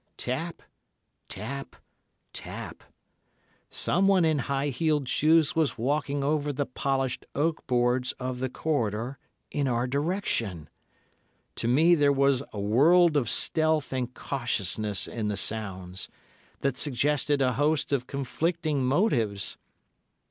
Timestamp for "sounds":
15.37-16.09